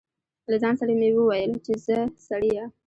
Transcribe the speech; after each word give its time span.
له 0.51 0.57
ځان 0.61 0.73
سره 0.79 0.91
مې 0.99 1.09
و 1.13 1.19
ویل 1.29 1.51
چې 1.65 1.73
ځه 1.85 1.97
سړیه. 2.27 2.65